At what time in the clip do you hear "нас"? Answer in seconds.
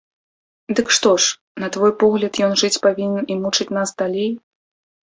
3.81-3.89